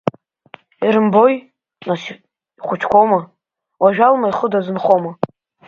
[0.85, 1.35] Ирымбои,
[1.87, 3.19] нас, ихәыҷқәоума,
[3.81, 5.11] уажәы Алма ихы дазынхома.